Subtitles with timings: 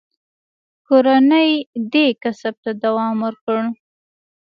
[0.87, 1.51] کورنۍ
[1.93, 3.59] دې کسب ته دوام ورکړ.